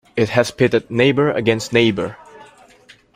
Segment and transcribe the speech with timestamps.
[0.15, 2.17] It has pitted neighbor against neighbor.